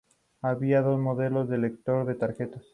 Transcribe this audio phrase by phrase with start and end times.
[0.41, 0.81] Profundidad
[1.45, 2.61] Superficial.